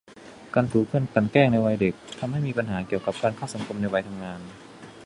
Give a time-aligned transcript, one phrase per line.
[0.53, 4.39] การถูกเพื่อนกลั่นแกล้งในวัยเด็ก ทำให้มีปัญหาเกี่ยวกับการเข้าสังคมในวัยทำงาน